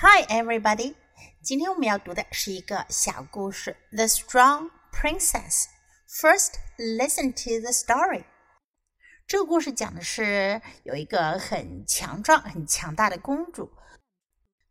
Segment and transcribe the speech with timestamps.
[0.00, 0.94] Hi, everybody！
[1.42, 8.24] 今天我们要读的是一个小故事《The Strong Princess》。First, listen to the story。
[9.26, 13.72] 这个故事讲的是有一个很强壮、很强大的公主。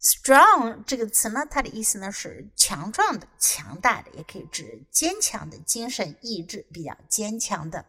[0.02, 7.86] Strong 这个词呢，它的意思呢是强壮的、强大的，也可以指坚强的精神意志比较坚强的。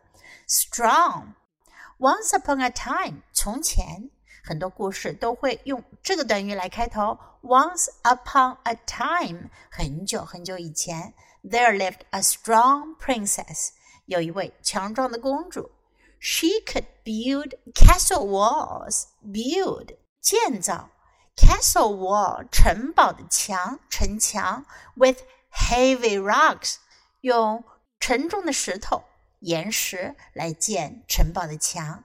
[0.49, 4.11] Strong。Once upon a time，从前。
[4.44, 7.18] 很多故事都会用这个短语来开头。
[7.42, 13.70] Once upon a time，很久很久以前，there lived a strong princess，
[14.06, 15.72] 有一位强壮的公主。
[16.20, 19.06] She could build castle walls.
[19.24, 20.90] Build 建造
[21.38, 26.76] castle wall 城堡的墙城墙 with heavy rocks
[27.22, 27.64] 用
[28.02, 29.04] 沉重的石头
[29.40, 32.04] 岩石来建城堡的墙。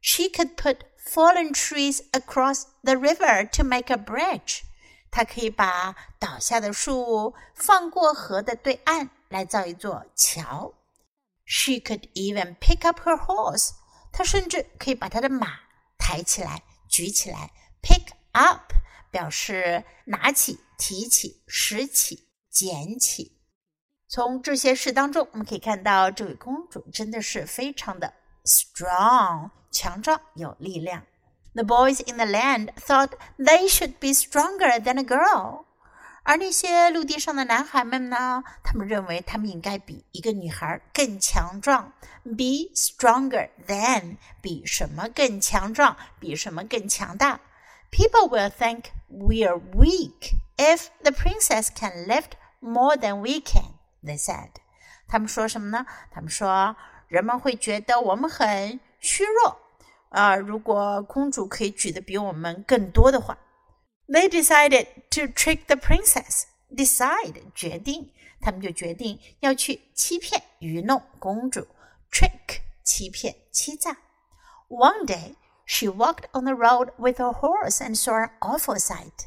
[0.00, 4.60] She could put fallen trees across the river to make a bridge。
[5.10, 10.74] 它可以把倒下的树放过河的对岸来造一座桥。
[11.44, 13.70] She could even pick up her horse。
[14.12, 15.60] 她甚至可以把她的马
[15.98, 17.50] 抬起来、举起来。
[17.82, 18.72] Pick up
[19.10, 23.40] 表示拿起、提起、拾起、捡起。
[24.06, 28.12] 从这些事当中，我们可以看到这位公主真的是非常的
[28.49, 31.03] strong，强壮有力量。
[31.53, 35.65] The boys in the land thought they should be stronger than a girl。
[36.23, 38.43] 而那些陆地上的男孩们呢？
[38.63, 41.93] 他们认为他们应该比一个女孩更强壮。
[42.23, 45.95] Be stronger than 比什么更强壮？
[46.19, 47.39] 比什么更强大？
[47.91, 53.75] People will think we're weak if the princess can lift more than we can.
[54.03, 54.49] They said.
[55.07, 55.85] 他们说什么呢？
[56.11, 56.75] 他们说
[57.10, 59.58] 人们会觉得我们很虚弱。
[60.10, 63.38] 啊，如果公主可以举得比我们更多的话
[64.08, 66.44] ，They decided to trick the princess.
[66.70, 71.66] Decide 决定，他们就决定要去欺骗、愚弄公主。
[72.10, 73.96] Trick 欺骗、欺诈。
[74.68, 75.34] One day
[75.64, 79.26] she walked on the road with her horse and saw an awful sight.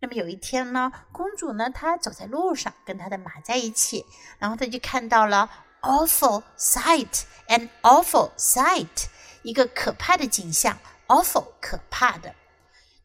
[0.00, 4.04] 那么有一天呢，公主呢，她走在路上，跟她的马在一起，
[4.38, 5.48] 然后她就看到了
[5.85, 9.07] awful sight，an awful sight。
[9.43, 12.35] 一个可怕的景象，awful 可怕的。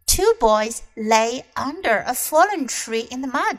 [0.06, 3.58] Two boys lay under a fallen tree in the mud。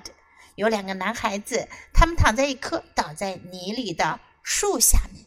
[0.56, 5.26] 有两个男孩子，他们躺在一棵倒在泥里的树下面。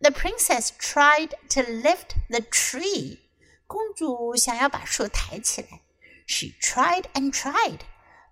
[0.00, 3.18] The princess tried to lift the tree。
[3.66, 5.80] 公主想要把树抬起来。
[6.26, 7.80] She tried and tried。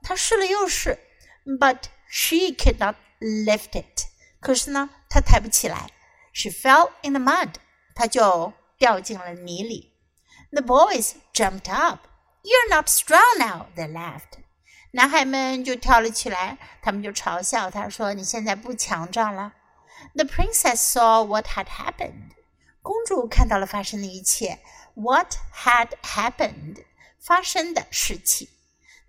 [0.03, 0.99] 她试了又试，
[1.45, 4.07] but she could not lift it。
[4.42, 5.90] 可是呢，他抬不起来。
[6.34, 7.54] She fell in the mud。
[7.94, 9.94] 她就掉进了泥里。
[10.52, 12.00] The boys jumped up.
[12.42, 14.40] You're not strong now, they laughed.
[14.92, 19.54] 男孩们就跳了起来，他们就嘲笑他说：“你现在不强壮了。”
[20.16, 22.32] The princess saw what had happened.
[22.82, 24.60] 公主看到了发生的一切。
[24.96, 26.86] What had happened?
[27.20, 28.48] 发生的事情。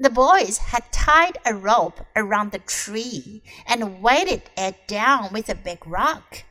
[0.01, 5.55] The boys had tied a rope around the tree and weighted it down with a
[5.55, 6.43] big rock.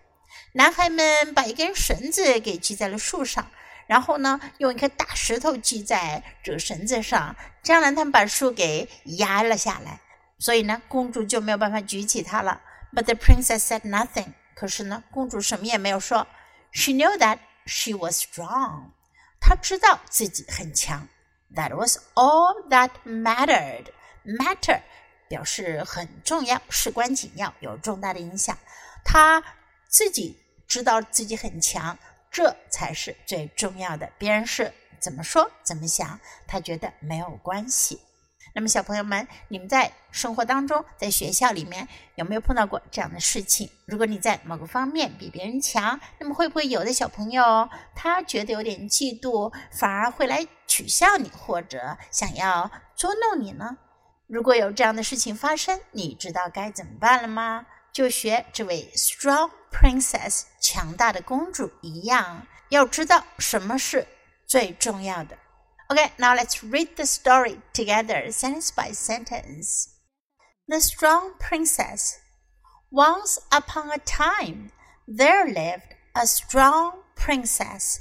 [0.52, 3.50] 男孩们把一根绳子给系在了树上，
[3.86, 10.00] 然后呢，用一颗大石头系在这个绳子上，这样呢，他们把树给压了下来。
[10.38, 12.60] 所以呢，公主就没有办法举起它了。
[12.92, 14.32] But the princess said nothing。
[14.54, 16.26] 可是呢，公主什么也没有说。
[16.72, 18.90] She knew that she was strong。
[19.38, 21.06] 她知道自己很强。
[21.55, 23.85] That was all that mattered。
[24.23, 24.81] Matter
[25.27, 28.57] 表示很重要，事关紧要，有重大的影响。
[29.03, 29.43] 他
[29.87, 30.37] 自己。
[30.67, 31.99] 知道自己很强，
[32.31, 34.09] 这才是最重要的。
[34.17, 36.17] 别人是怎么说、怎么想，
[36.47, 37.99] 他觉得没有关系。
[38.53, 43.69] 那么，小朋友们，你们在生活当中，在学校里面有没有碰到过这样的事情？
[43.85, 53.77] 如果你在某个方面比别人强，那么会不会有的小朋友他觉得有点嫉妒，反而会来取笑你，或者想要捉弄你呢？
[54.27, 57.65] 如果有这样的事情发生，你知道该怎么办了吗？
[57.93, 64.07] 就学这位 strong princess 强大的公主一样，要知道什么是
[64.45, 65.37] 最重要的。
[65.91, 69.99] Okay, now let's read the story together, sentence by sentence.
[70.65, 72.17] The strong princess.
[72.89, 74.71] Once upon a time,
[75.05, 77.99] there lived a strong princess.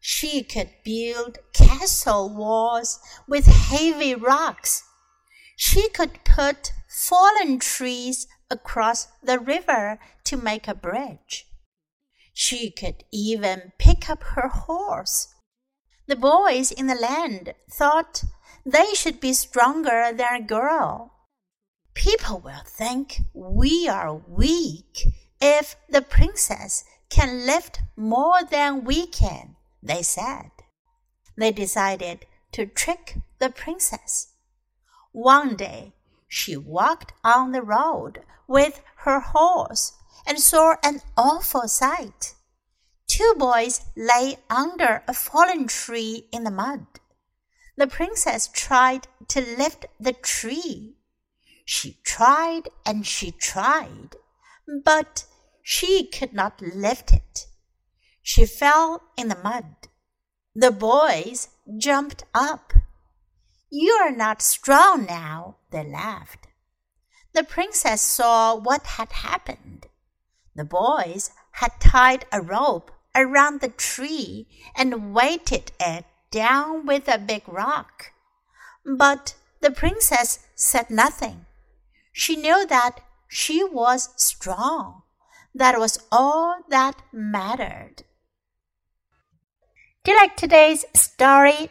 [0.00, 4.82] She could build castle walls with heavy rocks.
[5.56, 11.46] She could put fallen trees across the river to make a bridge.
[12.34, 15.33] She could even pick up her horse.
[16.06, 18.24] The boys in the land thought
[18.66, 21.12] they should be stronger than a girl.
[21.94, 25.06] People will think we are weak
[25.40, 30.50] if the princess can lift more than we can, they said.
[31.36, 34.32] They decided to trick the princess.
[35.12, 35.94] One day,
[36.28, 39.92] she walked on the road with her horse
[40.26, 42.34] and saw an awful sight.
[43.16, 46.84] Two boys lay under a fallen tree in the mud.
[47.76, 50.96] The princess tried to lift the tree.
[51.64, 54.16] She tried and she tried,
[54.84, 55.26] but
[55.62, 57.46] she could not lift it.
[58.20, 59.76] She fell in the mud.
[60.52, 62.72] The boys jumped up.
[63.70, 66.48] You are not strong now, they laughed.
[67.32, 69.86] The princess saw what had happened.
[70.56, 74.46] The boys had tied a rope around the tree
[74.76, 78.12] and weighted it down with a big rock.
[78.84, 81.46] But the princess said nothing.
[82.12, 85.02] She knew that she was strong.
[85.54, 88.02] That was all that mattered.
[90.04, 91.70] Do you like today's story?